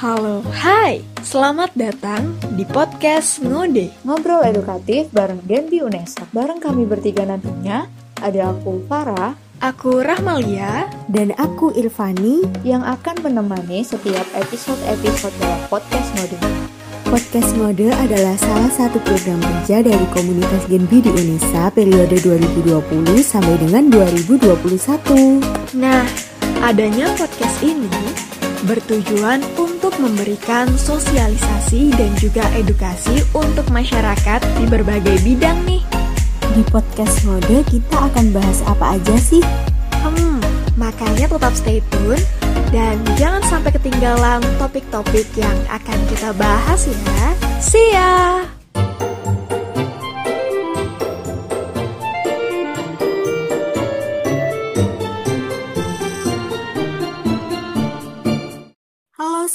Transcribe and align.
Halo, 0.00 0.40
hai, 0.64 1.04
selamat 1.20 1.76
datang 1.76 2.32
di 2.56 2.64
podcast 2.64 3.36
Ngode. 3.44 3.92
Ngobrol 4.00 4.40
edukatif 4.48 5.12
bareng 5.12 5.44
Genbi 5.44 5.84
Unesa. 5.84 6.24
Bareng 6.32 6.56
kami 6.56 6.88
bertiga 6.88 7.28
nantinya 7.28 7.84
Ada 8.16 8.56
aku 8.56 8.80
Farah. 8.88 9.36
Aku 9.60 10.00
Rahmalia. 10.00 10.88
Dan 11.04 11.36
aku 11.36 11.76
Irfani. 11.76 12.40
Yang 12.64 12.96
akan 12.96 13.28
menemani 13.28 13.84
setiap 13.84 14.24
episode-episode 14.40 15.36
dalam 15.36 15.60
podcast 15.68 16.08
Ngode. 16.16 16.38
Podcast 17.04 17.50
Mode 17.60 17.92
adalah 17.92 18.40
salah 18.40 18.72
satu 18.72 19.04
program 19.04 19.36
kerja 19.44 19.84
dari 19.84 20.06
komunitas 20.16 20.64
Genbi 20.64 21.04
di 21.04 21.12
Unesa 21.12 21.68
periode 21.76 22.16
2020 22.24 23.20
sampai 23.20 23.60
dengan 23.60 23.92
2021. 23.92 25.76
Nah, 25.76 26.08
adanya 26.64 27.12
podcast 27.20 27.60
ini 27.60 28.16
bertujuan 28.64 29.40
untuk 29.56 29.69
memberikan 29.98 30.68
sosialisasi 30.76 31.90
dan 31.96 32.12
juga 32.20 32.46
edukasi 32.54 33.24
untuk 33.34 33.66
masyarakat 33.72 34.40
di 34.60 34.64
berbagai 34.68 35.18
bidang 35.24 35.56
nih. 35.66 35.82
Di 36.54 36.62
podcast 36.68 37.24
Mode 37.26 37.64
kita 37.66 37.96
akan 38.12 38.30
bahas 38.30 38.60
apa 38.68 39.00
aja 39.00 39.16
sih? 39.18 39.42
Hmm, 40.04 40.38
makanya 40.76 41.26
tetap 41.30 41.52
stay 41.56 41.80
tune 41.90 42.20
dan 42.70 43.00
jangan 43.18 43.42
sampai 43.48 43.74
ketinggalan 43.74 44.44
topik-topik 44.60 45.26
yang 45.34 45.56
akan 45.72 45.98
kita 46.12 46.30
bahas 46.36 46.86
ya. 46.86 47.26
See 47.58 47.90
ya! 47.96 48.59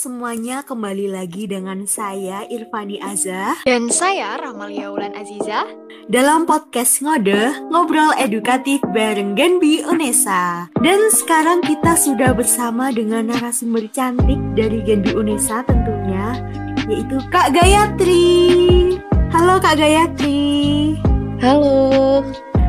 Semuanya, 0.05 0.61
kembali 0.61 1.09
lagi 1.09 1.49
dengan 1.49 1.89
saya 1.89 2.45
Irfani 2.45 3.01
Azah 3.01 3.65
Dan 3.65 3.89
saya 3.89 4.37
Rahmalia 4.37 4.93
Ulan 4.93 5.17
Aziza 5.17 5.65
dalam 6.05 6.45
podcast 6.45 7.01
Ngode, 7.01 7.65
ngobrol 7.73 8.13
edukatif 8.21 8.77
bareng 8.93 9.34
Genbi 9.34 9.81
Unesa. 9.81 10.70
Dan 10.77 11.09
sekarang 11.09 11.65
kita 11.65 11.97
sudah 11.97 12.29
bersama 12.37 12.93
dengan 12.93 13.34
narasumber 13.34 13.89
cantik 13.89 14.37
dari 14.53 14.85
Genbi 14.85 15.17
Unesa 15.17 15.65
tentunya, 15.65 16.37
yaitu 16.85 17.17
Kak 17.34 17.57
Gayatri. 17.57 19.01
Halo 19.34 19.57
Kak 19.57 19.81
Gayatri. 19.81 20.93
Halo, 21.41 22.21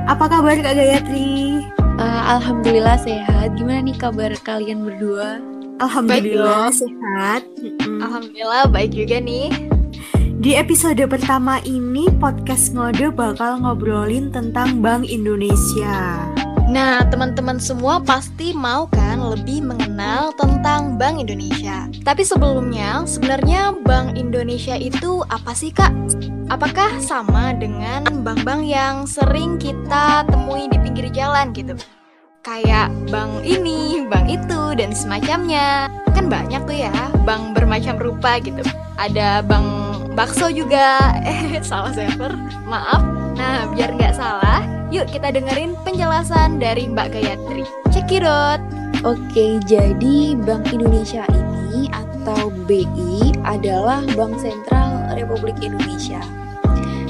Apa 0.09 0.33
kabar 0.33 0.57
Kak 0.57 0.73
Gayatri? 0.73 1.61
uh, 2.01 2.41
alhamdulillah 2.41 2.97
sehat. 2.97 3.53
Gimana 3.61 3.85
nih 3.85 4.01
kabar 4.01 4.33
kalian 4.49 4.81
berdua? 4.81 5.56
Alhamdulillah 5.77 6.73
dong. 6.73 6.81
sehat. 6.81 7.43
Mm-mm. 7.61 8.01
Alhamdulillah 8.01 8.65
baik 8.73 8.97
juga 8.97 9.21
nih 9.21 9.53
Di 10.37 10.57
episode 10.57 11.01
pertama 11.09 11.61
ini 11.65 12.09
podcast 12.21 12.73
Ngode 12.73 13.13
bakal 13.13 13.65
ngobrolin 13.65 14.29
tentang 14.33 14.85
Bank 14.85 15.09
Indonesia. 15.09 16.29
Nah 16.67 17.05
teman-teman 17.09 17.61
semua 17.61 18.01
pasti 18.03 18.57
mau 18.57 18.89
kan 18.89 19.21
lebih 19.21 19.65
mengenal 19.65 20.33
tentang 20.37 20.97
Bank 20.97 21.21
Indonesia 21.23 21.89
Tapi 22.05 22.25
sebelumnya 22.25 23.05
sebenarnya 23.05 23.77
Bank 23.85 24.17
Indonesia 24.17 24.77
itu 24.81 25.25
apa 25.29 25.53
sih 25.53 25.73
kak? 25.73 25.93
Apakah 26.47 27.03
sama 27.03 27.53
dengan 27.59 28.23
bank-bank 28.23 28.63
yang 28.65 29.03
sering 29.03 29.59
kita 29.59 30.23
temui 30.31 30.71
di 30.71 30.79
pinggir 30.79 31.11
jalan 31.11 31.51
gitu? 31.51 31.75
Kayak 32.47 32.95
bank 33.11 33.43
ini, 33.43 34.07
bank 34.07 34.31
itu, 34.31 34.79
dan 34.79 34.95
semacamnya. 34.95 35.91
Kan 36.15 36.31
banyak 36.31 36.63
tuh 36.63 36.79
ya 36.79 36.95
bank 37.27 37.59
bermacam 37.59 37.99
rupa 37.99 38.39
gitu. 38.39 38.63
Ada 38.95 39.43
bank 39.43 39.67
bakso 40.15 40.47
juga. 40.55 41.11
Eh 41.27 41.59
salah 41.67 41.91
server, 41.91 42.31
maaf. 42.63 43.03
Nah 43.35 43.67
biar 43.75 43.99
nggak 43.99 44.15
salah 44.15 44.63
Yuk 44.95 45.11
kita 45.11 45.35
dengerin 45.35 45.75
penjelasan 45.83 46.63
dari 46.63 46.87
Mbak 46.87 47.19
Gayatri. 47.19 47.67
Out. 48.23 48.63
Oke, 49.03 49.59
jadi 49.67 50.39
Bank 50.47 50.71
Indonesia 50.71 51.27
ini 51.35 51.91
atau 51.91 52.55
BI 52.71 53.35
adalah 53.43 54.07
Bank 54.15 54.39
Sentral 54.39 55.11
Republik 55.19 55.59
Indonesia. 55.59 56.23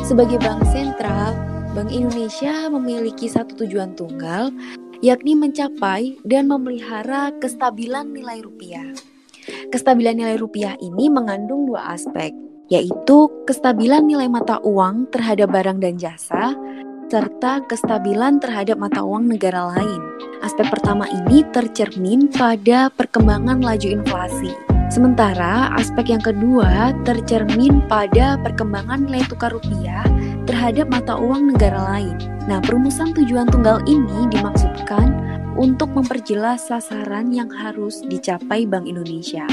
Sebagai 0.01 0.41
bank 0.41 0.65
sentral, 0.73 1.37
Bank 1.77 1.93
Indonesia 1.93 2.73
memiliki 2.73 3.29
satu 3.29 3.67
tujuan 3.67 3.93
tunggal, 3.93 4.49
yakni 5.05 5.37
mencapai 5.37 6.21
dan 6.25 6.49
memelihara 6.49 7.33
kestabilan 7.41 8.13
nilai 8.13 8.41
rupiah. 8.41 8.93
Kestabilan 9.71 10.19
nilai 10.19 10.37
rupiah 10.41 10.75
ini 10.83 11.07
mengandung 11.13 11.69
dua 11.71 11.95
aspek, 11.95 12.33
yaitu 12.73 13.31
kestabilan 13.47 14.07
nilai 14.07 14.27
mata 14.27 14.59
uang 14.63 15.11
terhadap 15.15 15.53
barang 15.55 15.79
dan 15.79 15.95
jasa, 16.01 16.57
serta 17.07 17.63
kestabilan 17.71 18.43
terhadap 18.43 18.75
mata 18.81 19.07
uang 19.07 19.31
negara 19.31 19.71
lain. 19.79 20.03
Aspek 20.43 20.67
pertama 20.67 21.07
ini 21.07 21.47
tercermin 21.55 22.27
pada 22.35 22.91
perkembangan 22.91 23.63
laju 23.63 23.89
inflasi. 24.03 24.53
Sementara 24.87 25.75
aspek 25.75 26.15
yang 26.15 26.23
kedua 26.23 26.95
tercermin 27.03 27.83
pada 27.91 28.39
perkembangan 28.39 29.07
nilai 29.07 29.27
tukar 29.27 29.51
rupiah 29.51 30.07
terhadap 30.47 30.87
mata 30.89 31.19
uang 31.19 31.53
negara 31.53 31.83
lain. 31.93 32.17
Nah, 32.47 32.63
perumusan 32.63 33.11
tujuan 33.13 33.51
tunggal 33.51 33.83
ini 33.91 34.31
dimaksudkan 34.31 35.11
untuk 35.59 35.91
memperjelas 35.97 36.69
sasaran 36.69 37.33
yang 37.33 37.51
harus 37.51 38.05
dicapai 38.07 38.69
Bank 38.69 38.87
Indonesia 38.87 39.45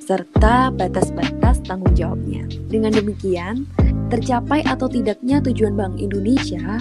serta 0.00 0.72
batas-batas 0.72 1.60
tanggung 1.66 1.92
jawabnya. 1.92 2.48
Dengan 2.72 2.94
demikian, 2.96 3.68
tercapai 4.08 4.64
atau 4.64 4.88
tidaknya 4.88 5.44
tujuan 5.44 5.76
Bank 5.76 6.00
Indonesia 6.00 6.80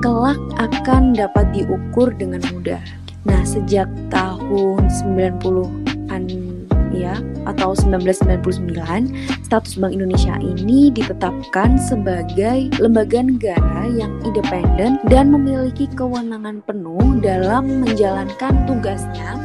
kelak 0.00 0.40
akan 0.56 1.12
dapat 1.12 1.52
diukur 1.52 2.10
dengan 2.16 2.40
mudah. 2.50 2.80
Nah, 3.28 3.42
sejak 3.46 3.86
tahun 4.10 4.90
90-an 4.90 6.24
ya 6.90 7.14
atau 7.48 7.74
1999, 7.74 8.74
status 9.42 9.74
Bank 9.78 9.92
Indonesia 9.92 10.36
ini 10.42 10.92
ditetapkan 10.92 11.76
sebagai 11.76 12.72
lembaga 12.78 13.20
negara 13.24 13.88
yang 13.90 14.12
independen 14.22 15.02
dan 15.10 15.30
memiliki 15.32 15.88
kewenangan 15.92 16.62
penuh 16.64 17.18
dalam 17.20 17.82
menjalankan 17.84 18.54
tugasnya 18.66 19.38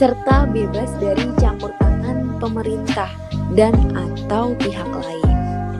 serta 0.00 0.48
bebas 0.48 0.88
dari 0.96 1.28
campur 1.36 1.76
tangan 1.76 2.40
pemerintah 2.40 3.12
dan 3.52 3.76
atau 3.92 4.56
pihak 4.56 4.88
lain. 4.88 5.30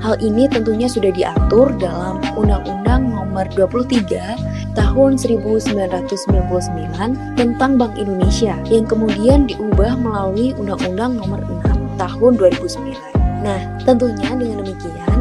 Hal 0.00 0.16
ini 0.20 0.48
tentunya 0.48 0.88
sudah 0.88 1.12
diatur 1.12 1.72
dalam 1.76 2.24
Undang-Undang 2.32 3.12
Nomor 3.12 3.48
23 3.52 4.59
Tahun 4.80 5.20
1999 5.20 7.36
tentang 7.36 7.76
Bank 7.76 7.92
Indonesia 8.00 8.56
yang 8.72 8.88
kemudian 8.88 9.44
diubah 9.44 10.00
melalui 10.00 10.56
Undang-Undang 10.56 11.20
Nomor 11.20 11.44
6 11.68 12.00
Tahun 12.00 12.32
2009. 12.40 12.96
Nah, 13.44 13.60
tentunya 13.84 14.32
dengan 14.40 14.64
demikian 14.64 15.18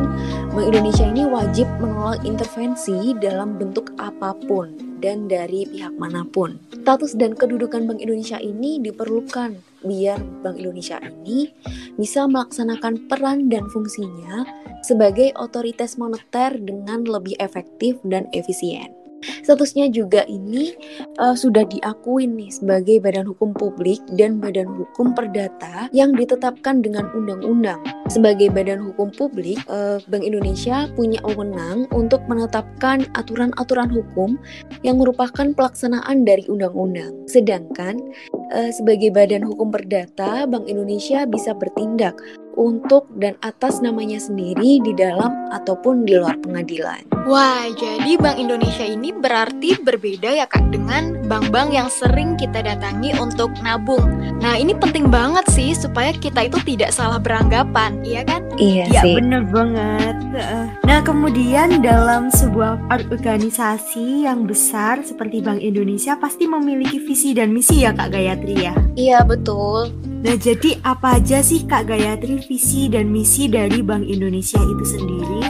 Bank 0.56 0.66
Indonesia 0.76 1.04
ini 1.04 1.28
wajib 1.28 1.68
menolak 1.84 2.24
intervensi 2.24 3.12
dalam 3.20 3.60
bentuk 3.60 3.92
apa 4.00 4.32
pun 4.48 4.90
dan 5.00 5.32
dari 5.32 5.64
pihak 5.68 5.96
mana 5.96 6.28
pun. 6.28 6.60
Status 6.76 7.16
dan 7.16 7.36
kedudukan 7.36 7.88
Bank 7.88 8.04
Indonesia 8.04 8.38
ini 8.40 8.84
diperlukan 8.84 9.56
biar 9.88 10.20
Bank 10.44 10.60
Indonesia 10.60 11.00
ini 11.00 11.52
bisa 11.96 12.28
melaksanakan 12.28 13.08
peran 13.08 13.48
dan 13.48 13.68
fungsinya 13.72 14.44
sebagai 14.84 15.32
otoritas 15.40 15.96
moneter 15.96 16.60
dengan 16.60 17.08
lebih 17.08 17.40
efektif 17.40 18.00
dan 18.04 18.28
efisien. 18.36 18.99
Statusnya 19.44 19.92
juga 19.92 20.24
ini 20.30 20.74
uh, 21.20 21.36
sudah 21.36 21.66
diakui 21.68 22.28
nih 22.28 22.52
sebagai 22.54 23.02
badan 23.04 23.28
hukum 23.28 23.52
publik 23.56 24.00
dan 24.16 24.40
badan 24.40 24.70
hukum 24.70 25.12
perdata 25.18 25.92
yang 25.92 26.16
ditetapkan 26.16 26.82
dengan 26.84 27.10
undang-undang. 27.16 27.80
Sebagai 28.10 28.50
badan 28.50 28.82
hukum 28.82 29.14
publik, 29.14 29.62
uh, 29.70 30.02
Bank 30.10 30.26
Indonesia 30.26 30.90
punya 30.98 31.22
wewenang 31.22 31.86
untuk 31.94 32.26
menetapkan 32.26 33.06
aturan-aturan 33.14 33.90
hukum 33.94 34.40
yang 34.82 34.98
merupakan 34.98 35.54
pelaksanaan 35.54 36.26
dari 36.26 36.46
undang-undang. 36.50 37.14
Sedangkan 37.30 38.02
uh, 38.56 38.72
sebagai 38.74 39.14
badan 39.14 39.46
hukum 39.46 39.70
perdata, 39.70 40.50
Bank 40.50 40.66
Indonesia 40.66 41.30
bisa 41.30 41.54
bertindak 41.54 42.18
untuk 42.60 43.08
dan 43.16 43.40
atas 43.40 43.80
namanya 43.80 44.20
sendiri 44.20 44.84
di 44.84 44.92
dalam 44.92 45.32
ataupun 45.56 46.04
di 46.04 46.20
luar 46.20 46.36
pengadilan. 46.44 47.08
Wah, 47.24 47.72
jadi 47.72 48.20
Bank 48.20 48.36
Indonesia 48.36 48.84
ini 48.84 49.16
berarti 49.16 49.80
berbeda 49.80 50.28
ya 50.28 50.44
Kak 50.44 50.76
dengan 50.76 51.24
bank-bank 51.32 51.72
yang 51.72 51.88
sering 51.88 52.36
kita 52.36 52.60
datangi 52.60 53.16
untuk 53.16 53.54
nabung. 53.64 54.04
Nah, 54.44 54.60
ini 54.60 54.76
penting 54.76 55.08
banget 55.08 55.48
sih 55.54 55.72
supaya 55.72 56.12
kita 56.12 56.52
itu 56.52 56.60
tidak 56.68 56.92
salah 56.92 57.22
beranggapan, 57.22 58.02
iya 58.04 58.28
kan? 58.28 58.44
Iya 58.60 58.92
Ya 58.92 59.04
bener 59.08 59.48
banget. 59.48 60.16
Nah 60.84 61.00
kemudian 61.06 61.80
dalam 61.80 62.28
sebuah 62.28 62.92
organisasi 62.92 64.28
yang 64.28 64.44
besar 64.44 65.00
seperti 65.06 65.40
Bank 65.40 65.64
Indonesia 65.64 66.20
pasti 66.20 66.44
memiliki 66.50 67.00
visi 67.00 67.32
dan 67.32 67.56
misi 67.56 67.88
ya 67.88 67.96
Kak 67.96 68.12
Gayatri 68.12 68.56
ya. 68.58 68.74
Iya, 69.00 69.24
betul. 69.24 69.94
Nah, 70.20 70.36
jadi 70.36 70.76
apa 70.84 71.16
aja 71.16 71.40
sih 71.40 71.64
Kak 71.64 71.88
Gayatri 71.88 72.44
visi 72.44 72.92
dan 72.92 73.08
misi 73.08 73.48
dari 73.48 73.80
Bank 73.80 74.04
Indonesia 74.04 74.60
itu 74.60 74.86
sendiri? 75.00 75.48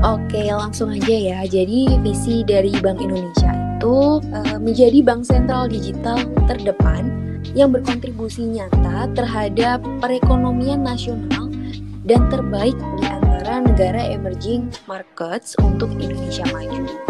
Oke, 0.00 0.48
langsung 0.48 0.88
aja 0.94 1.12
ya. 1.12 1.40
Jadi 1.44 1.92
visi 2.00 2.40
dari 2.40 2.72
Bank 2.80 3.04
Indonesia 3.04 3.52
itu 3.78 4.24
uh, 4.34 4.58
menjadi 4.58 5.06
bank 5.06 5.22
sentral 5.22 5.70
digital 5.70 6.18
terdepan 6.50 7.14
yang 7.54 7.70
berkontribusi 7.70 8.42
nyata 8.48 9.06
terhadap 9.14 9.84
perekonomian 10.02 10.82
nasional 10.82 11.46
dan 12.02 12.26
terbaik 12.32 12.74
di 12.98 13.04
antara 13.06 13.62
negara 13.62 14.02
emerging 14.08 14.66
markets 14.90 15.54
untuk 15.62 15.92
Indonesia 16.00 16.48
maju. 16.50 17.07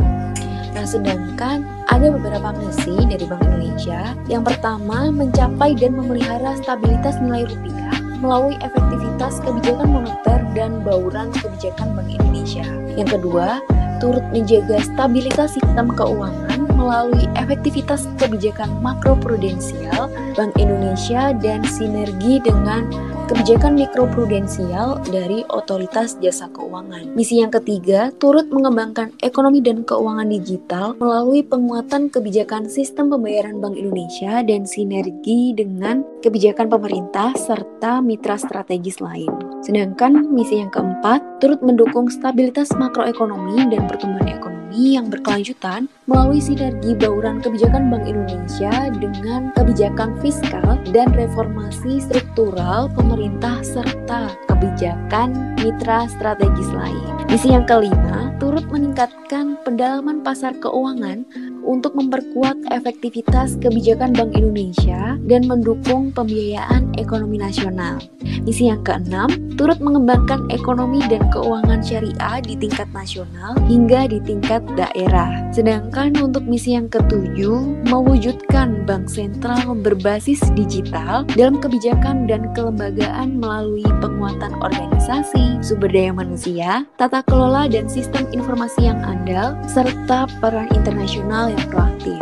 Nah, 0.76 0.84
sedangkan 0.84 1.64
ada 1.88 2.06
beberapa 2.12 2.52
misi 2.56 2.94
dari 3.08 3.24
Bank 3.24 3.44
Indonesia. 3.44 4.16
Yang 4.28 4.54
pertama, 4.54 5.08
mencapai 5.12 5.76
dan 5.76 5.96
memelihara 5.96 6.56
stabilitas 6.60 7.16
nilai 7.20 7.48
rupiah 7.48 7.96
melalui 8.18 8.58
efektivitas 8.60 9.38
kebijakan 9.46 9.88
moneter 9.88 10.38
dan 10.52 10.82
bauran 10.82 11.30
kebijakan 11.38 11.94
Bank 11.94 12.10
Indonesia. 12.10 12.66
Yang 12.98 13.20
kedua, 13.20 13.62
turut 14.02 14.24
menjaga 14.30 14.82
stabilitas 14.82 15.54
sistem 15.58 15.90
keuangan 15.94 16.47
melalui 16.76 17.24
efektivitas 17.38 18.08
kebijakan 18.18 18.68
makroprudensial 18.84 20.10
Bank 20.36 20.52
Indonesia 20.58 21.32
dan 21.38 21.64
sinergi 21.64 22.42
dengan 22.42 22.88
kebijakan 23.28 23.76
mikroprudensial 23.76 25.04
dari 25.12 25.44
otoritas 25.52 26.16
jasa 26.18 26.48
keuangan. 26.48 27.12
Misi 27.12 27.44
yang 27.44 27.52
ketiga, 27.52 28.08
turut 28.16 28.48
mengembangkan 28.48 29.12
ekonomi 29.20 29.60
dan 29.60 29.84
keuangan 29.84 30.32
digital 30.32 30.96
melalui 30.96 31.44
penguatan 31.44 32.08
kebijakan 32.08 32.66
sistem 32.72 33.12
pembayaran 33.12 33.60
Bank 33.60 33.76
Indonesia 33.76 34.40
dan 34.40 34.64
sinergi 34.64 35.52
dengan 35.52 36.02
kebijakan 36.24 36.72
pemerintah 36.72 37.36
serta 37.36 38.00
mitra 38.00 38.40
strategis 38.40 38.98
lain. 39.04 39.28
Sedangkan 39.60 40.32
misi 40.32 40.64
yang 40.64 40.72
keempat, 40.72 41.20
turut 41.44 41.60
mendukung 41.60 42.08
stabilitas 42.08 42.72
makroekonomi 42.80 43.68
dan 43.68 43.84
pertumbuhan 43.84 44.32
ekonomi 44.32 44.57
yang 44.72 45.08
berkelanjutan 45.08 45.88
melalui 46.04 46.40
sinergi 46.40 46.92
bauran 46.96 47.40
kebijakan 47.40 47.88
Bank 47.88 48.04
Indonesia 48.04 48.92
dengan 48.96 49.52
kebijakan 49.56 50.16
fiskal 50.20 50.76
dan 50.92 51.12
reformasi 51.16 52.04
struktural 52.04 52.92
pemerintah 52.92 53.60
serta 53.64 54.32
kebijakan 54.48 55.56
mitra 55.60 56.08
strategis 56.10 56.68
lain. 56.72 57.04
Misi 57.28 57.52
yang 57.52 57.68
kelima, 57.68 58.32
turut 58.40 58.64
meningkatkan 58.72 59.60
pendalaman 59.64 60.24
pasar 60.24 60.56
keuangan 60.56 61.28
untuk 61.68 61.92
memperkuat 61.92 62.72
efektivitas 62.72 63.60
kebijakan 63.60 64.16
Bank 64.16 64.32
Indonesia 64.32 65.20
dan 65.28 65.44
mendukung 65.44 66.08
pembiayaan 66.16 66.96
ekonomi 66.96 67.36
nasional. 67.36 68.00
Misi 68.48 68.72
yang 68.72 68.80
keenam, 68.80 69.28
turut 69.60 69.76
mengembangkan 69.84 70.48
ekonomi 70.48 71.04
dan 71.12 71.28
keuangan 71.28 71.84
syariah 71.84 72.40
di 72.40 72.56
tingkat 72.56 72.88
nasional 72.96 73.52
hingga 73.68 74.08
di 74.08 74.18
tingkat 74.24 74.64
daerah. 74.72 75.28
Sedangkan 75.52 76.16
untuk 76.16 76.48
misi 76.48 76.72
yang 76.72 76.88
ketujuh, 76.88 77.84
mewujudkan 77.92 78.88
bank 78.88 79.12
sentral 79.12 79.76
berbasis 79.76 80.40
digital 80.56 81.28
dalam 81.36 81.60
kebijakan 81.60 82.24
dan 82.24 82.48
kelembagaan 82.56 83.36
melalui 83.36 83.84
penguatan 84.00 84.56
organisasi, 84.64 85.60
sumber 85.60 85.92
daya 85.92 86.16
manusia, 86.16 86.88
tata 86.96 87.20
kelola 87.28 87.68
dan 87.68 87.84
sistem 87.84 88.24
informasi 88.32 88.88
yang 88.88 89.00
andal, 89.04 89.52
serta 89.68 90.24
peran 90.40 90.72
internasional 90.72 91.52
yang 91.52 91.57
proaktif. 91.66 92.20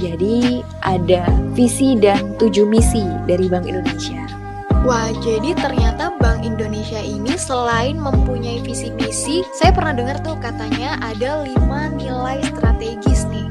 Jadi 0.00 0.66
ada 0.82 1.28
visi 1.54 1.94
dan 1.94 2.34
tujuh 2.40 2.66
misi 2.66 3.04
dari 3.28 3.46
Bank 3.46 3.70
Indonesia. 3.70 4.18
Wah, 4.82 5.14
jadi 5.22 5.54
ternyata 5.54 6.10
Bank 6.18 6.42
Indonesia 6.42 6.98
ini 6.98 7.38
selain 7.38 8.02
mempunyai 8.02 8.58
visi 8.66 8.90
misi, 8.98 9.46
saya 9.54 9.70
pernah 9.70 9.94
dengar 9.94 10.18
tuh 10.26 10.34
katanya 10.42 10.98
ada 10.98 11.46
lima 11.46 11.86
nilai 11.94 12.42
strategis 12.50 13.22
nih. 13.30 13.46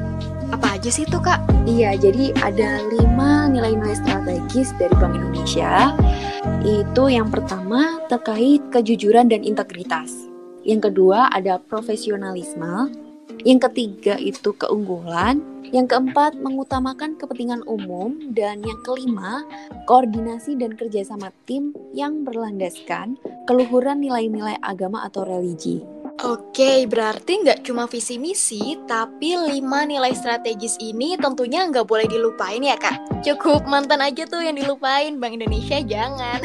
Apa 0.52 0.76
aja 0.76 0.92
sih 0.92 1.08
tuh 1.08 1.24
kak? 1.24 1.40
Iya, 1.64 1.96
jadi 1.96 2.36
ada 2.44 2.84
lima 2.92 3.48
nilai-nilai 3.48 3.96
strategis 3.96 4.76
dari 4.76 4.92
Bank 5.00 5.16
Indonesia. 5.16 5.96
Itu 6.68 7.08
yang 7.08 7.32
pertama 7.32 8.04
terkait 8.12 8.60
kejujuran 8.68 9.32
dan 9.32 9.40
integritas. 9.40 10.12
Yang 10.68 10.92
kedua 10.92 11.32
ada 11.32 11.56
profesionalisme. 11.64 12.92
Yang 13.42 13.70
ketiga 13.70 14.14
itu 14.20 14.52
keunggulan. 14.54 15.40
Yang 15.72 15.96
keempat, 15.96 16.36
mengutamakan 16.36 17.16
kepentingan 17.16 17.64
umum. 17.64 18.20
Dan 18.36 18.60
yang 18.60 18.80
kelima, 18.84 19.40
koordinasi 19.88 20.60
dan 20.60 20.76
kerjasama 20.76 21.32
tim 21.48 21.72
yang 21.96 22.28
berlandaskan 22.28 23.16
keluhuran 23.48 24.04
nilai-nilai 24.04 24.60
agama 24.60 25.02
atau 25.08 25.24
religi. 25.24 25.80
Oke, 26.22 26.86
berarti 26.86 27.42
nggak 27.42 27.66
cuma 27.66 27.88
visi 27.90 28.20
misi, 28.20 28.78
tapi 28.86 29.34
lima 29.34 29.82
nilai 29.82 30.12
strategis 30.14 30.78
ini 30.78 31.18
tentunya 31.18 31.66
nggak 31.66 31.88
boleh 31.88 32.06
dilupain 32.06 32.62
ya 32.62 32.78
kak. 32.78 33.24
Cukup 33.26 33.66
mantan 33.66 34.04
aja 34.04 34.28
tuh 34.28 34.44
yang 34.44 34.54
dilupain, 34.54 35.18
Bank 35.18 35.40
Indonesia 35.40 35.82
jangan. 35.82 36.38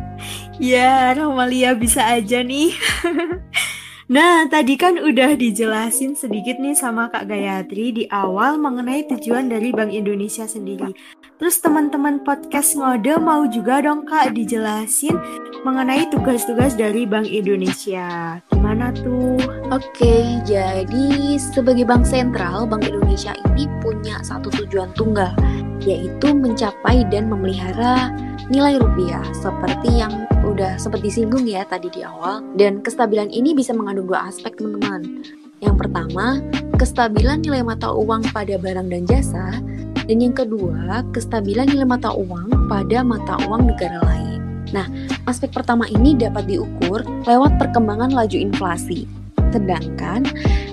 ya, 0.72 1.14
Romalia 1.14 1.76
bisa 1.76 2.02
aja 2.16 2.42
nih. 2.42 2.74
Nah, 4.04 4.44
tadi 4.52 4.76
kan 4.76 5.00
udah 5.00 5.32
dijelasin 5.32 6.12
sedikit 6.12 6.60
nih 6.60 6.76
sama 6.76 7.08
Kak 7.08 7.24
Gayatri 7.24 7.88
di 7.88 8.04
awal 8.12 8.60
mengenai 8.60 9.08
tujuan 9.08 9.48
dari 9.48 9.72
Bank 9.72 9.96
Indonesia 9.96 10.44
sendiri. 10.44 10.92
Terus 11.40 11.56
teman-teman 11.64 12.20
podcast 12.20 12.76
ngode 12.76 13.16
mau 13.16 13.48
juga 13.48 13.80
dong 13.80 14.04
Kak 14.04 14.36
dijelasin 14.36 15.16
mengenai 15.64 16.04
tugas-tugas 16.12 16.76
dari 16.76 17.08
Bank 17.08 17.32
Indonesia. 17.32 18.36
Gimana 18.52 18.92
tuh? 18.92 19.40
Oke, 19.72 20.44
jadi 20.44 21.40
sebagai 21.40 21.88
bank 21.88 22.04
sentral, 22.04 22.68
Bank 22.68 22.84
Indonesia 22.84 23.32
ini 23.56 23.64
punya 23.80 24.20
satu 24.20 24.52
tujuan 24.52 24.92
tunggal, 24.92 25.32
yaitu 25.80 26.28
mencapai 26.36 27.08
dan 27.08 27.32
memelihara 27.32 28.12
nilai 28.52 28.76
rupiah 28.76 29.24
seperti 29.32 30.04
yang 30.04 30.12
udah 30.44 30.76
sempat 30.76 31.00
disinggung 31.00 31.48
ya 31.48 31.64
tadi 31.64 31.88
di 31.88 32.04
awal. 32.04 32.44
Dan 32.54 32.84
kestabilan 32.84 33.32
ini 33.32 33.56
bisa 33.56 33.72
mengandung 33.72 34.12
dua 34.12 34.28
aspek 34.28 34.54
teman-teman. 34.60 35.24
Yang 35.64 35.74
pertama 35.80 36.44
kestabilan 36.76 37.40
nilai 37.40 37.64
mata 37.64 37.88
uang 37.90 38.28
pada 38.36 38.60
barang 38.60 38.88
dan 38.92 39.02
jasa. 39.08 39.58
Dan 40.04 40.20
yang 40.20 40.36
kedua 40.36 41.00
kestabilan 41.16 41.72
nilai 41.72 41.88
mata 41.88 42.12
uang 42.12 42.68
pada 42.68 43.00
mata 43.00 43.40
uang 43.48 43.72
negara 43.72 44.04
lain. 44.04 44.40
Nah 44.76 44.84
aspek 45.24 45.48
pertama 45.48 45.88
ini 45.88 46.12
dapat 46.12 46.44
diukur 46.44 47.00
lewat 47.24 47.56
perkembangan 47.56 48.12
laju 48.12 48.36
inflasi. 48.36 49.08
Sedangkan 49.54 50.26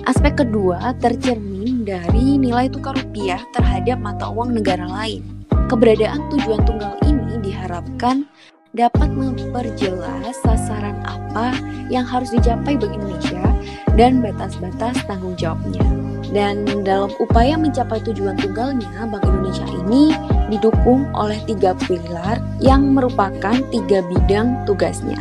aspek 0.04 0.44
kedua 0.44 0.92
tercermin 0.98 1.86
dari 1.86 2.36
nilai 2.36 2.68
tukar 2.68 2.98
rupiah 2.98 3.40
terhadap 3.56 3.96
mata 4.02 4.28
uang 4.28 4.52
negara 4.52 4.84
lain. 4.84 5.22
Keberadaan 5.70 6.28
tujuan 6.28 6.60
tunggal 6.68 6.98
ini 7.06 7.40
diharapkan 7.40 8.28
dapat 8.72 9.12
memperjelas 9.12 10.32
sasaran 10.40 10.96
apa 11.04 11.52
yang 11.92 12.08
harus 12.08 12.32
dicapai 12.32 12.80
Bank 12.80 12.96
Indonesia 12.96 13.44
dan 14.00 14.24
batas-batas 14.24 14.96
tanggung 15.04 15.36
jawabnya. 15.36 15.84
Dan 16.32 16.64
dalam 16.80 17.12
upaya 17.20 17.60
mencapai 17.60 18.00
tujuan 18.00 18.40
tunggalnya, 18.40 19.04
Bank 19.04 19.28
Indonesia 19.28 19.68
ini 19.84 20.16
didukung 20.48 21.04
oleh 21.12 21.36
tiga 21.44 21.76
pilar 21.84 22.40
yang 22.64 22.96
merupakan 22.96 23.56
tiga 23.68 24.00
bidang 24.08 24.64
tugasnya 24.64 25.20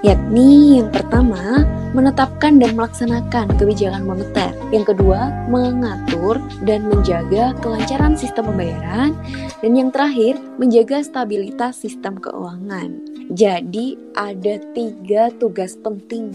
yakni 0.00 0.80
yang 0.80 0.88
pertama 0.88 1.64
menetapkan 1.90 2.62
dan 2.62 2.78
melaksanakan 2.78 3.50
kebijakan 3.58 4.06
moneter. 4.06 4.54
Yang 4.70 4.94
kedua, 4.94 5.32
mengatur 5.50 6.38
dan 6.62 6.86
menjaga 6.86 7.50
kelancaran 7.58 8.14
sistem 8.14 8.54
pembayaran. 8.54 9.18
Dan 9.58 9.72
yang 9.74 9.90
terakhir, 9.90 10.38
menjaga 10.56 11.02
stabilitas 11.02 11.82
sistem 11.82 12.16
keuangan. 12.22 12.94
Jadi, 13.34 13.98
ada 14.14 14.62
tiga 14.74 15.34
tugas 15.34 15.74
penting 15.78 16.30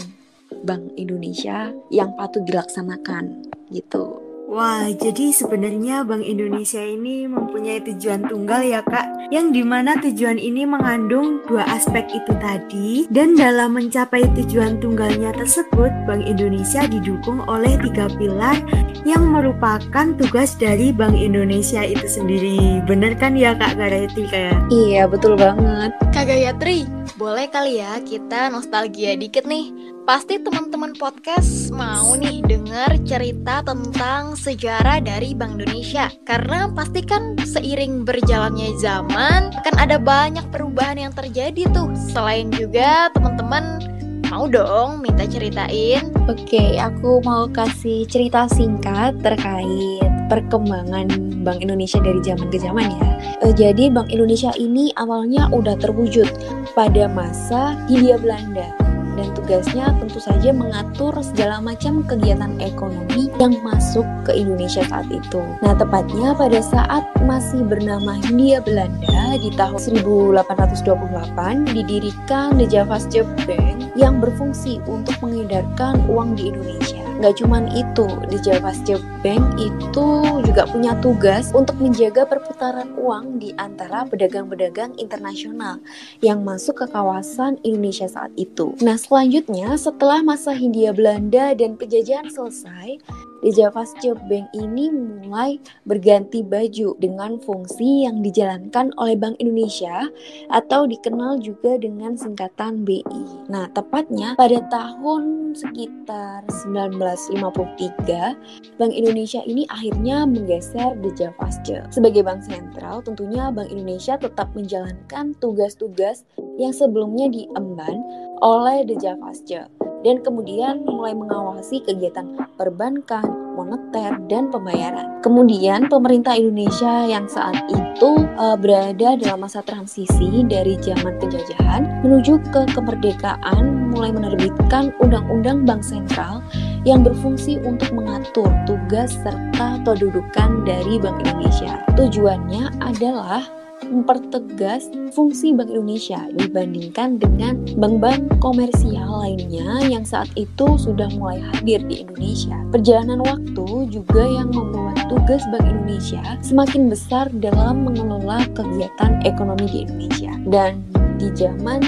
Bank 0.63 0.95
Indonesia 1.00 1.72
yang 1.93 2.12
patut 2.19 2.43
dilaksanakan 2.43 3.48
gitu. 3.72 4.25
Wah, 4.55 4.88
jadi 4.88 5.35
sebenarnya 5.35 6.07
Bank 6.07 6.24
Indonesia 6.24 6.79
ini 6.79 7.27
mempunyai 7.27 7.83
tujuan 7.91 8.24
tunggal 8.24 8.63
ya 8.63 8.79
kak. 8.88 9.03
Yang 9.27 9.51
di 9.51 9.63
mana 9.67 10.00
tujuan 10.00 10.39
ini 10.39 10.63
mengandung 10.63 11.43
dua 11.43 11.67
aspek 11.67 12.07
itu 12.15 12.31
tadi. 12.39 13.03
Dan 13.12 13.35
dalam 13.35 13.75
mencapai 13.75 14.24
tujuan 14.31 14.79
tunggalnya 14.79 15.35
tersebut 15.35 15.91
Bank 16.07 16.24
Indonesia 16.24 16.88
didukung 16.88 17.43
oleh 17.51 17.75
tiga 17.83 18.07
pilar 18.15 18.55
Yang 19.03 19.27
merupakan 19.27 20.07
tugas 20.15 20.55
dari 20.55 20.95
Bank 20.95 21.19
Indonesia 21.19 21.83
itu 21.83 22.07
sendiri. 22.07 22.79
Bener 22.88 23.12
kan 23.19 23.35
ya 23.35 23.59
kak 23.59 23.75
Gayatri 23.75 24.24
kayak? 24.31 24.71
Iya, 24.71 25.03
betul 25.12 25.35
banget. 25.35 25.91
Kak 26.15 26.31
Gayatri, 26.31 26.88
boleh 27.15 27.48
kali 27.48 27.79
ya 27.79 28.03
kita 28.03 28.51
nostalgia 28.51 29.15
dikit 29.15 29.48
nih. 29.48 29.72
Pasti 30.05 30.38
teman-teman 30.38 30.93
podcast 31.00 31.74
mau 31.74 32.13
nih 32.13 32.45
dengar 32.45 32.93
cerita 33.07 33.65
tentang 33.65 34.38
sejarah 34.38 35.01
dari 35.01 35.34
Bank 35.34 35.57
Indonesia. 35.57 36.12
Karena 36.27 36.69
pasti 36.69 37.01
kan 37.01 37.39
seiring 37.41 38.05
berjalannya 38.05 38.77
zaman, 38.77 39.50
kan 39.65 39.75
ada 39.79 39.98
banyak 39.98 40.45
perubahan 40.53 41.10
yang 41.10 41.13
terjadi 41.15 41.65
tuh. 41.74 41.89
Selain 42.13 42.53
juga 42.53 43.10
teman-teman 43.17 43.81
mau 44.29 44.45
dong 44.45 45.01
minta 45.01 45.25
ceritain. 45.25 46.12
Oke, 46.29 46.77
aku 46.77 47.24
mau 47.25 47.50
kasih 47.50 48.05
cerita 48.05 48.45
singkat 48.51 49.17
terkait 49.25 50.14
perkembangan 50.27 51.08
Bank 51.46 51.62
Indonesia 51.62 52.01
dari 52.01 52.20
zaman 52.25 52.48
ke 52.50 52.58
zaman 52.58 52.88
ya. 52.89 53.10
E, 53.44 53.46
jadi 53.53 53.94
Bank 53.94 54.10
Indonesia 54.10 54.51
ini 54.58 54.89
awalnya 54.98 55.50
udah 55.53 55.77
terwujud 55.77 56.27
pada 56.74 57.08
masa 57.10 57.77
Hindia 57.88 58.17
Belanda 58.17 58.86
dan 59.15 59.32
tugasnya 59.34 59.96
tentu 59.98 60.20
saja 60.20 60.51
mengatur 60.51 61.15
segala 61.24 61.63
macam 61.63 62.03
kegiatan 62.03 62.60
ekonomi 62.60 63.32
yang 63.39 63.55
masuk 63.63 64.03
ke 64.27 64.36
Indonesia 64.36 64.84
saat 64.86 65.08
itu. 65.10 65.41
Nah, 65.63 65.74
tepatnya 65.74 66.36
pada 66.36 66.60
saat 66.60 67.03
masih 67.24 67.63
bernama 67.63 68.20
Hindia 68.27 68.60
Belanda 68.62 69.39
di 69.39 69.50
tahun 69.55 69.79
1828 70.03 71.72
didirikan 71.72 72.60
The 72.60 72.67
Javasche 72.67 73.24
Bank 73.48 73.96
yang 73.96 74.20
berfungsi 74.20 74.84
untuk 74.86 75.15
mengedarkan 75.24 76.03
uang 76.12 76.36
di 76.36 76.51
Indonesia. 76.51 76.95
Gak 77.24 77.39
cuman 77.39 77.72
itu, 77.72 78.07
di 78.27 78.38
Javasche 78.43 79.00
Bank 79.24 79.55
itu 79.55 80.07
juga 80.43 80.67
punya 80.67 80.91
tugas 81.00 81.55
untuk 81.55 81.79
menjaga 81.79 82.27
perputaran 82.27 82.91
uang 83.00 83.39
di 83.39 83.55
antara 83.55 84.03
pedagang-pedagang 84.03 85.00
internasional 85.00 85.79
yang 86.19 86.43
masuk 86.43 86.84
ke 86.84 86.86
kawasan 86.91 87.55
Indonesia 87.63 88.12
saat 88.12 88.36
itu. 88.36 88.75
Nah, 88.84 89.00
selanjutnya 89.00 89.79
setelah 89.79 90.19
masa 90.27 90.51
Hindia 90.51 90.91
Belanda 90.91 91.55
dan 91.55 91.79
penjajahan 91.79 92.27
selesai, 92.27 93.00
di 93.46 93.54
Javasche 93.54 94.18
Bank 94.25 94.50
ini 94.58 94.90
mulai 94.90 95.62
berganti 95.86 96.42
baju 96.42 96.98
dengan 96.98 97.38
fungsi 97.38 98.10
yang 98.10 98.25
dijalankan 98.25 98.90
oleh 98.98 99.14
Bank 99.14 99.38
Indonesia 99.38 100.10
atau 100.50 100.90
dikenal 100.90 101.38
juga 101.46 101.78
dengan 101.78 102.18
singkatan 102.18 102.82
BI. 102.82 103.46
Nah, 103.46 103.70
tepatnya 103.70 104.34
pada 104.34 104.66
tahun 104.74 105.54
sekitar 105.54 106.42
1953, 106.66 108.82
Bank 108.82 108.94
Indonesia 108.98 109.46
ini 109.46 109.70
akhirnya 109.70 110.25
menggeser 110.25 110.98
The 111.06 111.14
Javasche. 111.14 111.86
Sebagai 111.94 112.25
bank 112.25 112.50
sentral, 112.50 113.06
tentunya 113.06 113.54
Bank 113.54 113.70
Indonesia 113.70 114.18
tetap 114.18 114.50
menjalankan 114.58 115.38
tugas-tugas 115.38 116.25
yang 116.58 116.74
sebelumnya 116.74 117.30
diemban 117.30 118.02
oleh 118.42 118.82
The 118.90 118.98
Javasche 118.98 119.70
dan 120.05 120.21
kemudian 120.21 120.85
mulai 120.85 121.17
mengawasi 121.17 121.81
kegiatan 121.81 122.38
perbankan, 122.53 123.25
moneter, 123.57 124.21
dan 124.29 124.53
pembayaran. 124.53 125.17
Kemudian 125.25 125.89
pemerintah 125.89 126.38
Indonesia 126.38 127.09
yang 127.09 127.25
saat 127.25 127.57
itu 127.74 128.12
uh, 128.38 128.53
berada 128.53 129.17
dalam 129.17 129.41
masa 129.41 129.65
transisi 129.65 130.45
dari 130.45 130.77
zaman 130.77 131.17
penjajahan 131.17 132.05
menuju 132.05 132.38
ke 132.53 132.69
kemerdekaan 132.77 133.89
mulai 133.89 134.13
menerbitkan 134.13 134.93
Undang-Undang 135.01 135.65
Bank 135.65 135.81
Sentral 135.81 136.45
yang 136.85 137.01
berfungsi 137.01 137.57
untuk 137.65 137.89
mengatur 137.97 138.47
tugas 138.69 139.17
serta 139.25 139.81
kedudukan 139.81 140.62
dari 140.69 141.01
Bank 141.01 141.25
Indonesia. 141.25 141.81
Tujuannya 141.97 142.77
adalah 142.85 143.64
mempertegas 143.89 144.89
fungsi 145.13 145.54
Bank 145.54 145.70
Indonesia 145.72 146.20
dibandingkan 146.36 147.22
dengan 147.22 147.62
bank-bank 147.77 148.42
komersial 148.44 149.24
lainnya 149.24 149.86
yang 149.88 150.04
saat 150.04 150.30
itu 150.36 150.77
sudah 150.77 151.10
mulai 151.15 151.42
hadir 151.54 151.82
di 151.86 152.06
Indonesia. 152.06 152.56
Perjalanan 152.74 153.22
waktu 153.24 153.68
juga 153.89 154.24
yang 154.24 154.50
membuat 154.51 155.08
tugas 155.08 155.46
Bank 155.54 155.65
Indonesia 155.65 156.22
semakin 156.42 156.89
besar 156.89 157.30
dalam 157.39 157.86
mengelola 157.86 158.44
kegiatan 158.54 159.22
ekonomi 159.24 159.65
di 159.70 159.77
Indonesia. 159.86 160.34
Dan 160.50 160.82
di 161.15 161.32
zaman 161.32 161.82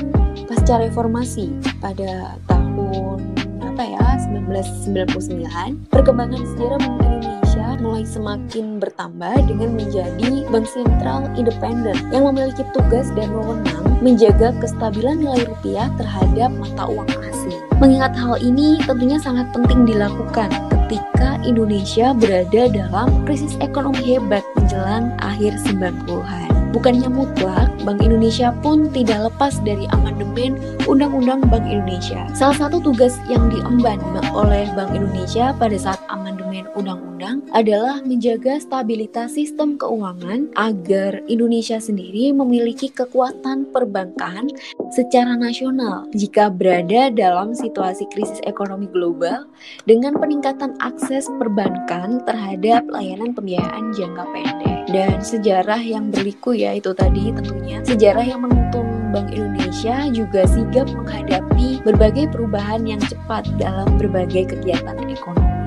pasca 0.47 0.79
reformasi 0.79 1.51
pada 1.83 2.39
tahun 2.47 3.19
apa 3.61 3.83
ya 3.85 4.05
1999 4.47 5.93
perkembangan 5.93 6.41
sejarah 6.55 6.79
Bank 6.81 6.97
Indonesia 6.97 7.36
mulai 7.79 8.03
semakin 8.05 8.81
bertambah 8.81 9.35
dengan 9.45 9.77
menjadi 9.77 10.47
bank 10.49 10.65
sentral 10.69 11.29
independen 11.37 11.97
yang 12.09 12.25
memiliki 12.27 12.65
tugas 12.73 13.09
dan 13.13 13.29
wewenang 13.33 13.85
menjaga 14.01 14.53
kestabilan 14.61 15.21
nilai 15.21 15.45
rupiah 15.45 15.89
terhadap 15.97 16.49
mata 16.53 16.83
uang 16.85 17.09
asing. 17.29 17.61
Mengingat 17.77 18.13
hal 18.17 18.41
ini 18.41 18.81
tentunya 18.85 19.21
sangat 19.21 19.49
penting 19.53 19.85
dilakukan 19.85 20.49
ketika 20.87 21.37
Indonesia 21.43 22.15
berada 22.15 22.71
dalam 22.71 23.27
krisis 23.27 23.53
ekonomi 23.59 24.17
hebat 24.17 24.41
menjelang 24.55 25.13
akhir 25.19 25.59
90-an. 25.67 26.71
Bukannya 26.71 27.09
mutlak, 27.09 27.73
Bank 27.83 27.99
Indonesia 28.05 28.53
pun 28.61 28.91
tidak 28.91 29.31
lepas 29.31 29.57
dari 29.65 29.89
amandemen 29.91 30.59
Undang-Undang 30.85 31.49
Bank 31.49 31.65
Indonesia. 31.65 32.27
Salah 32.37 32.67
satu 32.67 32.77
tugas 32.83 33.17
yang 33.27 33.49
diemban 33.49 33.97
oleh 34.31 34.69
Bank 34.77 34.93
Indonesia 34.93 35.55
pada 35.57 35.75
saat 35.75 35.99
amandemen 36.07 36.46
undang-undang 36.77 37.43
adalah 37.51 37.99
menjaga 38.05 38.61
stabilitas 38.61 39.33
sistem 39.33 39.75
keuangan 39.75 40.53
agar 40.55 41.19
Indonesia 41.25 41.81
sendiri 41.81 42.29
memiliki 42.31 42.93
kekuatan 42.93 43.73
perbankan 43.73 44.53
secara 44.93 45.33
nasional. 45.35 46.05
Jika 46.13 46.53
berada 46.53 47.09
dalam 47.09 47.57
situasi 47.57 48.05
krisis 48.13 48.39
ekonomi 48.45 48.85
global 48.87 49.49
dengan 49.89 50.15
peningkatan 50.15 50.77
akses 50.79 51.27
perbankan 51.41 52.21
terhadap 52.23 52.85
layanan 52.87 53.33
pembiayaan 53.33 53.91
jangka 53.97 54.23
pendek. 54.31 54.77
Dan 54.87 55.19
sejarah 55.19 55.83
yang 55.83 56.15
berliku 56.15 56.55
ya 56.55 56.71
itu 56.79 56.95
tadi 56.95 57.35
tentunya. 57.35 57.83
Sejarah 57.83 58.23
yang 58.23 58.47
menuntun 58.47 59.11
Bank 59.11 59.35
Indonesia 59.35 60.07
juga 60.11 60.47
sigap 60.47 60.87
menghadapi 60.91 61.83
berbagai 61.83 62.31
perubahan 62.31 62.87
yang 62.87 62.99
cepat 63.03 63.47
dalam 63.59 63.99
berbagai 63.99 64.55
kegiatan 64.55 64.95
ekonomi. 65.07 65.66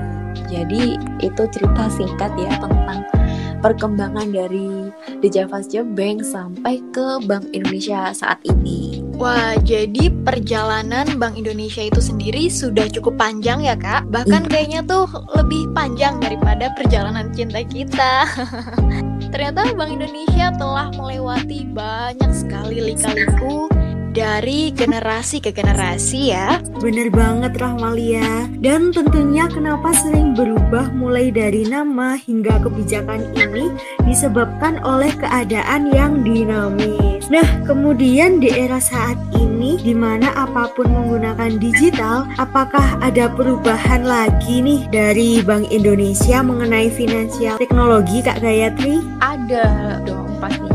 Jadi 0.51 0.99
itu 1.23 1.43
cerita 1.47 1.87
singkat 1.87 2.35
ya 2.35 2.51
tentang 2.59 3.07
perkembangan 3.61 4.33
dari 4.33 4.89
The 5.21 5.29
Javasche 5.29 5.85
Bank 5.85 6.25
sampai 6.25 6.81
ke 6.91 7.21
Bank 7.29 7.53
Indonesia 7.53 8.11
saat 8.11 8.41
ini. 8.43 9.05
Wah, 9.21 9.53
jadi 9.61 10.09
perjalanan 10.25 11.21
Bank 11.21 11.37
Indonesia 11.37 11.85
itu 11.85 12.01
sendiri 12.01 12.49
sudah 12.49 12.89
cukup 12.89 13.21
panjang 13.21 13.61
ya 13.61 13.77
kak? 13.77 14.09
Bahkan 14.09 14.49
kayaknya 14.49 14.81
tuh 14.81 15.05
lebih 15.37 15.69
panjang 15.77 16.17
daripada 16.17 16.73
perjalanan 16.73 17.29
cinta 17.31 17.61
kita. 17.61 18.25
Ternyata 19.31 19.77
Bank 19.77 19.93
Indonesia 19.93 20.51
telah 20.57 20.89
melewati 20.97 21.69
banyak 21.69 22.33
sekali 22.33 22.81
lika-liku 22.91 23.69
dari 24.11 24.75
generasi 24.75 25.39
ke 25.39 25.55
generasi 25.55 26.35
ya. 26.35 26.59
Bener 26.83 27.07
banget 27.09 27.55
Rahmalia. 27.55 28.45
Dan 28.59 28.91
tentunya 28.91 29.47
kenapa 29.47 29.95
sering 29.95 30.35
berubah 30.35 30.91
mulai 30.91 31.31
dari 31.31 31.63
nama 31.65 32.19
hingga 32.19 32.59
kebijakan 32.61 33.23
ini 33.39 33.71
disebabkan 34.03 34.83
oleh 34.83 35.11
keadaan 35.15 35.89
yang 35.95 36.21
dinamis. 36.21 37.25
Nah, 37.31 37.47
kemudian 37.63 38.43
di 38.43 38.51
era 38.51 38.77
saat 38.83 39.15
ini 39.39 39.79
di 39.79 39.95
mana 39.95 40.35
apa 40.35 40.67
pun 40.75 40.91
menggunakan 40.91 41.55
digital, 41.57 42.27
apakah 42.35 42.99
ada 42.99 43.31
perubahan 43.31 44.03
lagi 44.03 44.59
nih 44.59 44.83
dari 44.91 45.39
Bank 45.39 45.71
Indonesia 45.71 46.43
mengenai 46.43 46.91
finansial 46.91 47.55
teknologi 47.55 48.19
Kak 48.19 48.43
Gayatri? 48.43 48.99
Ada 49.23 50.01
dong 50.03 50.35
pastinya. 50.43 50.70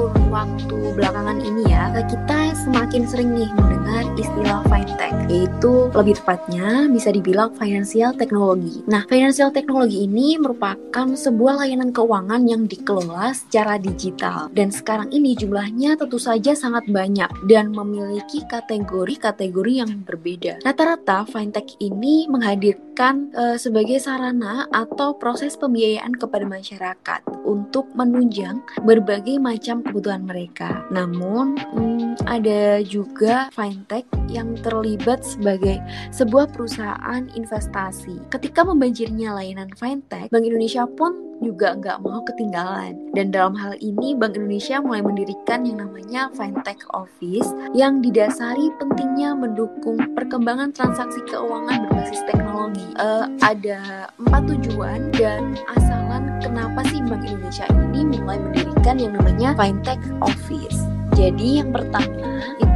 Kurun 0.00 0.32
waktu 0.32 0.96
belakangan 0.96 1.44
ini 1.44 1.68
ya, 1.68 1.92
kita 2.08 2.56
semakin 2.56 3.04
sering 3.04 3.36
nih 3.36 3.52
mendengar 3.52 4.08
istilah 4.16 4.64
fintech, 4.64 5.12
yaitu 5.28 5.92
lebih 5.92 6.16
tepatnya 6.16 6.88
bisa 6.88 7.12
dibilang 7.12 7.52
financial 7.52 8.16
technology. 8.16 8.80
Nah, 8.88 9.04
financial 9.12 9.52
technology 9.52 10.08
ini 10.08 10.40
merupakan 10.40 11.04
sebuah 11.12 11.60
layanan 11.60 11.92
keuangan 11.92 12.48
yang 12.48 12.64
dikelola 12.64 13.36
secara 13.36 13.76
digital 13.76 14.48
dan 14.56 14.72
sekarang 14.72 15.12
ini 15.12 15.36
jumlahnya 15.36 16.00
tentu 16.00 16.16
saja 16.16 16.56
sangat 16.56 16.88
banyak 16.88 17.28
dan 17.44 17.68
memiliki 17.68 18.40
kategori-kategori 18.48 19.84
yang 19.84 20.00
berbeda. 20.08 20.64
Rata-rata 20.64 21.28
fintech 21.28 21.76
ini 21.84 22.24
menghadirkan 22.24 22.89
digunakan 23.00 23.32
uh, 23.32 23.56
sebagai 23.56 23.96
sarana 23.96 24.68
atau 24.76 25.16
proses 25.16 25.56
pembiayaan 25.56 26.20
kepada 26.20 26.44
masyarakat 26.44 27.20
untuk 27.48 27.88
menunjang 27.96 28.60
berbagai 28.84 29.40
macam 29.40 29.80
kebutuhan 29.80 30.28
mereka. 30.28 30.84
Namun, 30.92 31.56
hmm, 31.56 32.20
ada 32.28 32.84
juga 32.84 33.48
fintech 33.56 34.04
yang 34.28 34.52
terlibat 34.60 35.24
sebagai 35.24 35.80
sebuah 36.12 36.52
perusahaan 36.52 37.24
investasi. 37.32 38.20
Ketika 38.28 38.68
membanjirnya 38.68 39.32
layanan 39.32 39.72
fintech, 39.80 40.28
Bank 40.28 40.44
Indonesia 40.44 40.84
pun 40.84 41.29
juga 41.42 41.76
nggak 41.76 42.00
mau 42.04 42.20
ketinggalan. 42.24 42.94
Dan 43.16 43.34
dalam 43.34 43.56
hal 43.56 43.74
ini 43.80 44.14
Bank 44.14 44.36
Indonesia 44.38 44.78
mulai 44.78 45.02
mendirikan 45.02 45.66
yang 45.66 45.82
namanya 45.82 46.30
Fintech 46.36 46.80
Office 46.94 47.50
yang 47.74 48.04
didasari 48.04 48.70
pentingnya 48.78 49.34
mendukung 49.34 49.98
perkembangan 50.14 50.70
transaksi 50.72 51.20
keuangan 51.28 51.88
berbasis 51.90 52.22
teknologi. 52.28 52.86
Uh, 53.00 53.26
ada 53.42 54.08
empat 54.20 54.42
tujuan 54.56 55.10
dan 55.16 55.56
asalan 55.76 56.30
kenapa 56.44 56.84
sih 56.88 57.00
Bank 57.04 57.26
Indonesia 57.26 57.66
ini 57.96 58.20
mulai 58.22 58.38
mendirikan 58.38 58.96
yang 59.00 59.12
namanya 59.16 59.56
Fintech 59.58 60.00
Office. 60.22 60.78
Jadi 61.18 61.60
yang 61.60 61.74
pertama 61.74 62.40
itu 62.62 62.69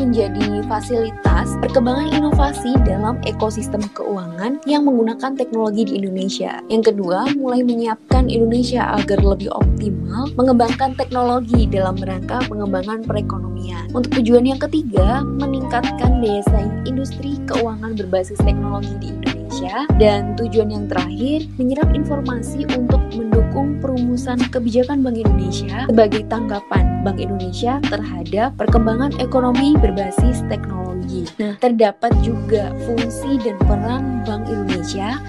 menjadi 0.00 0.64
fasilitas 0.64 1.60
perkembangan 1.60 2.08
inovasi 2.08 2.72
dalam 2.88 3.20
ekosistem 3.28 3.84
keuangan 3.92 4.56
yang 4.64 4.88
menggunakan 4.88 5.36
teknologi 5.36 5.84
di 5.84 6.00
Indonesia. 6.00 6.64
Yang 6.72 6.96
kedua, 6.96 7.28
mulai 7.36 7.60
menyiapkan 7.60 8.32
Indonesia 8.32 8.96
agar 8.96 9.20
lebih 9.20 9.52
optimal 9.52 10.32
mengembangkan 10.40 10.96
teknologi 10.96 11.68
dalam 11.68 12.00
rangka 12.00 12.40
pengembangan 12.48 13.04
perekonomian. 13.04 13.92
Untuk 13.92 14.16
tujuan 14.16 14.48
yang 14.48 14.60
ketiga, 14.60 15.20
meningkatkan 15.20 16.24
daya 16.24 16.40
saing 16.48 16.88
industri 16.88 17.36
keuangan 17.44 17.92
berbasis 17.92 18.40
teknologi 18.40 18.96
di 19.04 19.12
Indonesia 19.12 19.39
Indonesia 19.60 19.84
dan 20.00 20.32
tujuan 20.40 20.72
yang 20.72 20.88
terakhir 20.88 21.44
menyerap 21.60 21.92
informasi 21.92 22.64
untuk 22.80 22.96
mendukung 23.12 23.76
perumusan 23.76 24.40
kebijakan 24.48 25.04
Bank 25.04 25.20
Indonesia 25.20 25.84
sebagai 25.84 26.24
tanggapan 26.32 27.04
Bank 27.04 27.20
Indonesia 27.20 27.76
terhadap 27.84 28.56
perkembangan 28.56 29.12
ekonomi 29.20 29.76
berbasis 29.76 30.40
teknologi. 30.48 31.28
Nah, 31.36 31.60
terdapat 31.60 32.08
juga 32.24 32.72
fungsi 32.88 33.36
dan 33.44 33.60
peran 33.68 34.24
Bank 34.24 34.48
Indonesia 34.48 35.20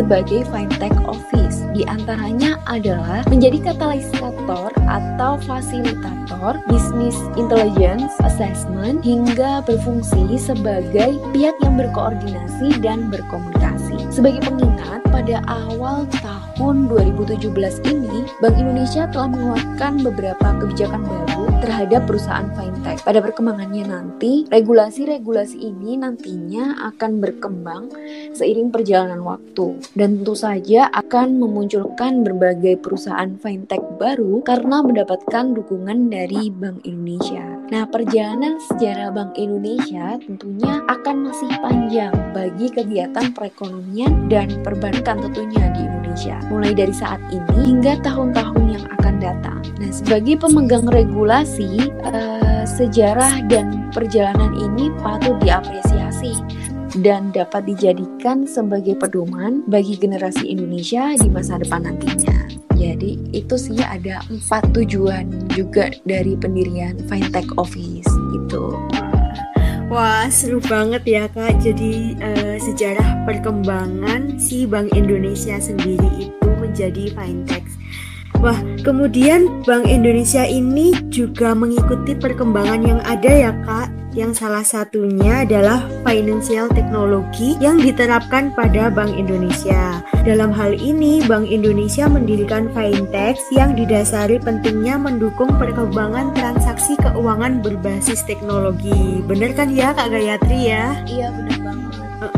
sebagai 0.00 0.48
fintech 0.48 0.96
office. 1.04 1.60
Di 1.76 1.84
antaranya 1.84 2.56
adalah 2.64 3.20
menjadi 3.28 3.60
katalisator 3.60 4.72
atau 4.88 5.36
fasilitator 5.44 6.56
bisnis 6.72 7.20
intelligence 7.36 8.16
assessment 8.24 9.04
hingga 9.04 9.60
berfungsi 9.68 10.40
sebagai 10.40 11.20
pihak 11.36 11.52
yang 11.60 11.76
berkoordinasi 11.76 12.80
dan 12.80 13.12
berkomunikasi. 13.12 14.00
Sebagai 14.08 14.48
pengingat, 14.48 15.04
pada 15.12 15.44
awal 15.52 16.08
tahun 16.24 16.88
2017 16.88 17.52
ini, 17.92 18.24
Bank 18.40 18.56
Indonesia 18.56 19.04
telah 19.12 19.28
mengeluarkan 19.28 19.92
beberapa 20.00 20.48
kebijakan 20.64 21.04
baru 21.04 21.39
terhadap 21.60 22.08
perusahaan 22.08 22.48
fintech. 22.56 23.04
Pada 23.04 23.20
perkembangannya 23.20 23.84
nanti, 23.84 24.48
regulasi-regulasi 24.48 25.60
ini 25.60 26.00
nantinya 26.00 26.88
akan 26.88 27.20
berkembang 27.20 27.92
seiring 28.32 28.72
perjalanan 28.72 29.20
waktu 29.20 29.76
dan 29.92 30.20
tentu 30.20 30.32
saja 30.32 30.88
akan 30.88 31.36
memunculkan 31.36 32.24
berbagai 32.24 32.80
perusahaan 32.80 33.36
fintech 33.36 33.84
baru 34.00 34.40
karena 34.40 34.80
mendapatkan 34.80 35.52
dukungan 35.52 36.08
dari 36.08 36.48
Bank 36.48 36.88
Indonesia. 36.88 37.59
Nah, 37.70 37.86
perjalanan 37.86 38.58
sejarah 38.66 39.14
Bank 39.14 39.38
Indonesia 39.38 40.18
tentunya 40.18 40.82
akan 40.90 41.30
masih 41.30 41.54
panjang 41.62 42.10
bagi 42.34 42.66
kegiatan 42.66 43.30
perekonomian 43.30 44.26
dan 44.26 44.50
perbankan 44.66 45.22
tentunya 45.22 45.70
di 45.78 45.86
Indonesia. 45.86 46.42
Mulai 46.50 46.74
dari 46.74 46.90
saat 46.90 47.22
ini 47.30 47.70
hingga 47.70 48.02
tahun-tahun 48.02 48.74
yang 48.74 48.84
akan 48.98 49.14
datang. 49.22 49.62
Nah, 49.78 49.90
sebagai 49.94 50.42
pemegang 50.42 50.90
regulasi, 50.90 51.94
uh, 52.10 52.66
sejarah 52.66 53.46
dan 53.46 53.86
perjalanan 53.94 54.50
ini 54.58 54.90
patut 54.98 55.38
diapresiasi 55.38 56.34
dan 56.98 57.30
dapat 57.30 57.70
dijadikan 57.70 58.50
sebagai 58.50 58.98
pedoman 58.98 59.62
bagi 59.70 59.94
generasi 59.94 60.50
Indonesia 60.50 61.14
di 61.14 61.30
masa 61.30 61.54
depan 61.54 61.86
nantinya. 61.86 62.49
Jadi 62.80 63.20
itu 63.36 63.54
sih 63.60 63.76
ada 63.84 64.24
empat 64.32 64.72
tujuan 64.72 65.28
juga 65.52 65.92
dari 66.08 66.32
pendirian 66.40 66.96
fintech 67.04 67.44
office 67.60 68.08
itu. 68.32 68.64
Wah 69.92 70.32
seru 70.32 70.64
banget 70.64 71.04
ya 71.04 71.24
kak. 71.28 71.60
Jadi 71.60 72.16
uh, 72.24 72.56
sejarah 72.56 73.28
perkembangan 73.28 74.40
si 74.40 74.64
Bank 74.64 74.96
Indonesia 74.96 75.60
sendiri 75.60 76.30
itu 76.32 76.48
menjadi 76.56 77.12
fintech. 77.12 77.68
Wah, 78.40 78.56
kemudian 78.80 79.60
Bank 79.68 79.84
Indonesia 79.84 80.48
ini 80.48 80.96
juga 81.12 81.52
mengikuti 81.52 82.16
perkembangan 82.16 82.80
yang 82.80 83.00
ada 83.04 83.28
ya 83.28 83.52
kak 83.68 83.92
yang 84.16 84.32
salah 84.32 84.64
satunya 84.64 85.44
adalah 85.44 85.84
financial 86.02 86.72
technology 86.72 87.60
yang 87.60 87.76
diterapkan 87.76 88.48
pada 88.56 88.88
Bank 88.88 89.12
Indonesia. 89.12 90.00
Dalam 90.20 90.52
hal 90.52 90.76
ini, 90.76 91.24
Bank 91.24 91.48
Indonesia 91.48 92.04
mendirikan 92.04 92.68
fintech 92.76 93.40
yang 93.56 93.72
didasari 93.72 94.36
pentingnya 94.36 95.00
mendukung 95.00 95.48
perkembangan 95.56 96.36
transaksi 96.36 96.92
keuangan 97.00 97.64
berbasis 97.64 98.20
teknologi. 98.28 99.24
Bener 99.24 99.56
kan 99.56 99.72
ya 99.72 99.96
Kak 99.96 100.12
Gayatri 100.12 100.76
ya? 100.76 100.92
Iya 101.08 101.32
benar. 101.32 101.59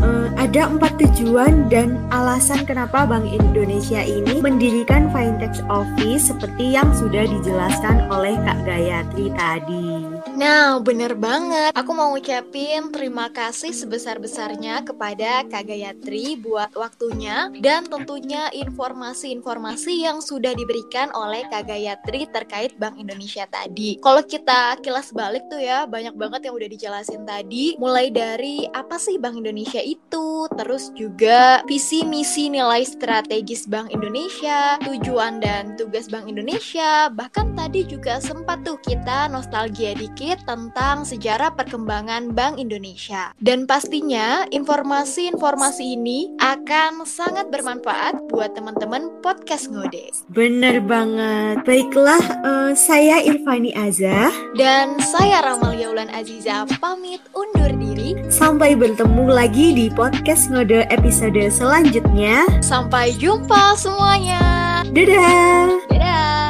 Uh, 0.01 0.33
ada 0.41 0.73
empat 0.73 0.97
tujuan 0.99 1.69
dan 1.69 2.01
alasan 2.09 2.65
kenapa 2.65 3.05
Bank 3.05 3.29
Indonesia 3.29 4.01
ini 4.01 4.41
mendirikan 4.41 5.13
fintech 5.13 5.61
office 5.69 6.33
seperti 6.33 6.73
yang 6.73 6.91
sudah 6.97 7.29
dijelaskan 7.29 8.09
oleh 8.09 8.35
Kak 8.41 8.65
Gayatri 8.65 9.29
tadi. 9.37 10.13
Nah, 10.33 10.81
bener 10.81 11.13
banget. 11.13 11.77
Aku 11.77 11.93
mau 11.93 12.17
ngucapin 12.17 12.89
terima 12.89 13.29
kasih 13.29 13.77
sebesar-besarnya 13.77 14.81
kepada 14.89 15.45
Kak 15.45 15.69
Gayatri 15.69 16.41
buat 16.41 16.73
waktunya 16.73 17.53
dan 17.61 17.85
tentunya 17.85 18.49
informasi-informasi 18.55 20.09
yang 20.09 20.25
sudah 20.25 20.57
diberikan 20.57 21.13
oleh 21.13 21.45
Kak 21.53 21.69
Gayatri 21.69 22.25
terkait 22.33 22.73
Bank 22.81 22.97
Indonesia 22.97 23.45
tadi. 23.51 24.01
Kalau 24.01 24.25
kita 24.25 24.81
kilas 24.81 25.13
balik 25.13 25.45
tuh 25.53 25.61
ya, 25.61 25.85
banyak 25.85 26.17
banget 26.17 26.49
yang 26.49 26.55
udah 26.57 26.71
dijelasin 26.71 27.29
tadi. 27.29 27.77
Mulai 27.77 28.09
dari 28.09 28.65
apa 28.73 28.97
sih 28.97 29.21
Bank 29.21 29.37
Indonesia 29.37 29.82
itu, 29.83 30.47
terus 30.55 30.95
juga 30.95 31.61
visi 31.67 32.07
misi 32.07 32.49
nilai 32.49 32.87
strategis 32.87 33.67
Bank 33.67 33.91
Indonesia, 33.91 34.79
tujuan 34.81 35.43
dan 35.43 35.75
tugas 35.75 36.07
Bank 36.09 36.31
Indonesia, 36.31 37.11
bahkan 37.11 37.53
tadi 37.59 37.85
juga 37.85 38.23
sempat 38.23 38.63
tuh 38.63 38.79
kita 38.81 39.27
nostalgia 39.29 39.93
dikit 39.99 40.47
tentang 40.47 41.03
sejarah 41.03 41.53
perkembangan 41.59 42.33
Bank 42.33 42.63
Indonesia. 42.63 43.35
Dan 43.43 43.67
pastinya 43.67 44.47
informasi-informasi 44.55 45.85
ini 45.99 46.33
akan 46.39 47.03
sangat 47.03 47.51
bermanfaat 47.51 48.31
buat 48.31 48.55
teman-teman 48.55 49.11
podcast 49.21 49.69
Ngode. 49.69 50.15
Bener 50.31 50.79
banget. 50.79 51.67
Baiklah, 51.67 52.23
uh, 52.47 52.73
saya 52.79 53.21
Irfani 53.27 53.75
Azah. 53.75 54.31
Dan 54.55 55.01
saya 55.03 55.43
Ramalia 55.43 55.91
Ulan 55.91 56.13
Aziza 56.13 56.65
pamit 56.79 57.21
undur 57.35 57.73
diri. 57.75 58.15
Sampai 58.29 58.77
bertemu 58.77 59.25
lagi 59.29 59.72
di 59.73 59.89
podcast 59.89 60.53
Ngode 60.53 60.85
episode 60.93 61.49
selanjutnya. 61.49 62.45
Sampai 62.61 63.17
jumpa 63.17 63.73
semuanya. 63.81 64.85
Dadah. 64.93 65.81
Dadah. 65.89 66.42